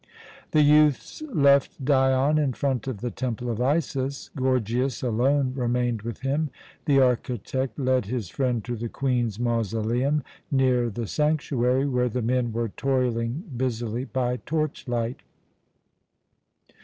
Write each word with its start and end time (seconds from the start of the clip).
The 0.49 0.63
youths 0.63 1.21
left 1.31 1.85
Dion 1.85 2.39
in 2.39 2.53
front 2.53 2.87
of 2.87 3.01
the 3.01 3.11
Temple 3.11 3.51
of 3.51 3.61
Isis. 3.61 4.31
Gorgias 4.35 5.03
alone 5.03 5.53
remained 5.55 6.01
with 6.01 6.21
him. 6.21 6.49
The 6.85 6.99
architect 6.99 7.77
led 7.77 8.07
his 8.07 8.27
friend 8.27 8.65
to 8.65 8.75
the 8.75 8.89
Queen's 8.89 9.39
mausoleum 9.39 10.23
near 10.49 10.89
the 10.89 11.05
sanctuary, 11.05 11.85
where 11.85 12.09
men 12.19 12.51
were 12.51 12.69
toiling 12.69 13.43
busily 13.55 14.05
by 14.05 14.37
torchlight. 14.37 15.19